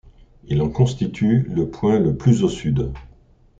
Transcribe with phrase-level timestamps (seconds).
[0.45, 2.91] Il en constitue le point le plus au sud.